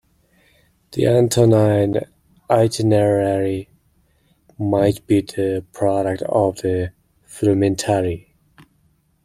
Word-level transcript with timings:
The 0.93 1.05
Antonine 1.07 2.07
Itinerary 2.49 3.69
might 4.57 5.05
be 5.05 5.21
the 5.21 5.63
product 5.73 6.23
of 6.23 6.55
the 6.55 6.91
frumentarii. 7.29 8.25